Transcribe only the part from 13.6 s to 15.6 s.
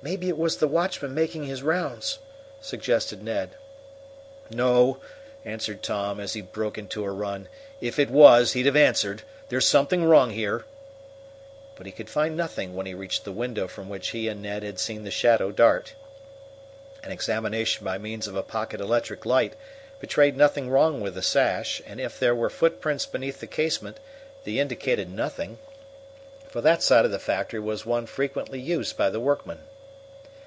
from which he and Ned had seen the shadow